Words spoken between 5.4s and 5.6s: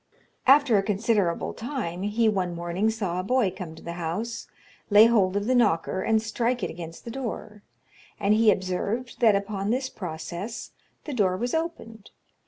the